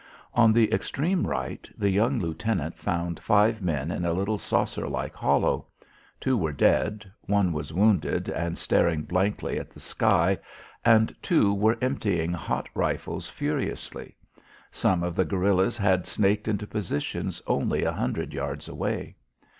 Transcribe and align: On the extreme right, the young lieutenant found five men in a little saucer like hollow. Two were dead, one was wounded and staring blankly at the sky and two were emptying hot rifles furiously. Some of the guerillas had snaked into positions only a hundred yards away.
On 0.33 0.51
the 0.51 0.73
extreme 0.73 1.27
right, 1.27 1.69
the 1.77 1.91
young 1.91 2.17
lieutenant 2.17 2.75
found 2.75 3.19
five 3.19 3.61
men 3.61 3.91
in 3.91 4.03
a 4.03 4.13
little 4.13 4.39
saucer 4.39 4.87
like 4.89 5.13
hollow. 5.13 5.67
Two 6.19 6.35
were 6.39 6.51
dead, 6.51 7.05
one 7.27 7.53
was 7.53 7.71
wounded 7.71 8.27
and 8.27 8.57
staring 8.57 9.03
blankly 9.03 9.59
at 9.59 9.69
the 9.69 9.79
sky 9.79 10.39
and 10.83 11.15
two 11.21 11.53
were 11.53 11.77
emptying 11.83 12.33
hot 12.33 12.67
rifles 12.73 13.29
furiously. 13.29 14.15
Some 14.71 15.03
of 15.03 15.15
the 15.15 15.23
guerillas 15.23 15.77
had 15.77 16.07
snaked 16.07 16.47
into 16.47 16.65
positions 16.65 17.39
only 17.45 17.83
a 17.83 17.91
hundred 17.93 18.33
yards 18.33 18.67
away. 18.67 19.17